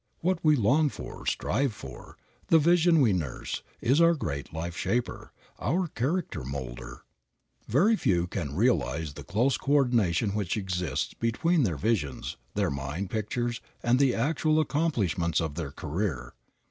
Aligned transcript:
What 0.21 0.43
we 0.43 0.55
long 0.55 0.89
for, 0.89 1.27
strive 1.27 1.73
for, 1.75 2.17
the 2.47 2.57
vision 2.57 3.01
we 3.01 3.13
nurse, 3.13 3.61
is 3.81 4.01
our 4.01 4.15
great 4.15 4.51
life 4.51 4.75
shaper, 4.75 5.31
our 5.59 5.87
character 5.87 6.43
molder. 6.43 7.03
Very 7.67 7.95
few 7.95 8.25
can 8.25 8.55
realize 8.55 9.13
the 9.13 9.23
close 9.23 9.59
coördination 9.59 10.33
which 10.33 10.57
exists 10.57 11.13
between 11.13 11.61
their 11.61 11.77
visions, 11.77 12.37
their 12.55 12.71
mind 12.71 13.11
pictures, 13.11 13.61
and 13.83 13.99
the 13.99 14.15
actual 14.15 14.59
accomplishments 14.59 15.39
of 15.39 15.53
their 15.53 15.69
career. 15.71 16.33